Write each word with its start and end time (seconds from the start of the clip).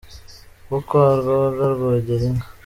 Wo 0.69 0.79
kwa 0.87 1.03
rwoga 1.19 1.63
rwogera 1.73 2.23
inka 2.29 2.47